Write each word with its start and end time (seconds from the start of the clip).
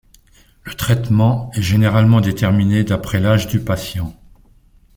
Le 0.63 0.73
traitement 0.73 1.51
est 1.53 1.61
généralement 1.61 2.21
déterminé 2.21 2.83
d'après 2.83 3.19
l'âge 3.19 3.45
du 3.45 3.59
patient. 3.59 4.19